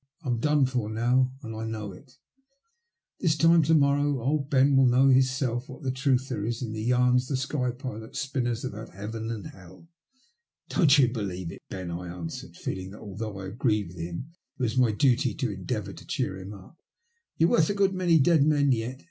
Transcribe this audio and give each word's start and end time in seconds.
I'm 0.23 0.39
done 0.39 0.65
for 0.65 0.89
now, 0.89 1.31
and 1.43 1.55
I 1.55 1.63
know 1.63 1.91
it. 1.91 2.17
This 3.19 3.37
time 3.37 3.61
to 3.61 3.75
morrow 3.75 4.19
old 4.19 4.49
Ben 4.49 4.75
will 4.75 4.87
know 4.87 5.09
for 5.09 5.13
hisBelf 5.13 5.69
what 5.69 5.93
truth 5.95 6.27
there 6.27 6.43
is 6.43 6.63
in 6.63 6.73
the 6.73 6.81
yarns 6.81 7.27
the 7.27 7.37
sky 7.37 7.69
pilots 7.69 8.17
spin 8.19 8.47
us 8.47 8.63
about 8.63 8.95
heaven 8.95 9.29
and 9.29 9.45
hell." 9.45 9.89
"Don't 10.69 10.97
you 10.97 11.07
believe 11.07 11.51
it, 11.51 11.61
Ben," 11.69 11.91
I 11.91 12.07
answered, 12.07 12.55
feeling 12.57 12.89
that 12.89 12.99
although 12.99 13.37
I 13.37 13.45
agreed 13.45 13.89
with 13.89 13.97
him 13.99 14.31
it 14.57 14.63
was 14.63 14.75
my 14.75 14.91
duty 14.91 15.35
to 15.35 15.51
endeavour 15.51 15.93
to 15.93 16.07
cheer 16.07 16.35
him 16.35 16.51
up." 16.55 16.79
You're 17.37 17.51
worth 17.51 17.69
a 17.69 17.75
good 17.75 17.93
many 17.93 18.17
dead 18.17 18.43
men 18.43 18.71
yet. 18.71 18.99